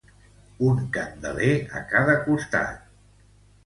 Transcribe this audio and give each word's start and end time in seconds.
Un 0.69 0.79
candeler 0.95 1.53
a 1.79 1.85
cada 1.95 2.19
costat. 2.27 2.85